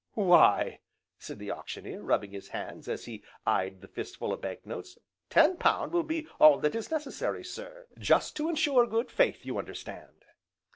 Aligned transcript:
"Why," 0.15 0.79
said 1.19 1.37
the 1.37 1.51
Auctioneer, 1.51 2.01
rubbing 2.01 2.31
his 2.31 2.47
hands 2.47 2.87
as 2.89 3.05
he 3.05 3.21
eyed 3.45 3.81
the 3.81 3.87
fistful 3.87 4.33
of 4.33 4.41
bank 4.41 4.65
notes, 4.65 4.97
"ten 5.29 5.57
pound 5.57 5.91
will 5.91 6.01
be 6.01 6.25
all 6.39 6.57
that 6.61 6.73
is 6.73 6.89
necessary, 6.89 7.43
sir, 7.43 7.85
just 7.99 8.35
to 8.37 8.49
ensure 8.49 8.87
good 8.87 9.11
faith, 9.11 9.45
you 9.45 9.59
understand." 9.59 10.25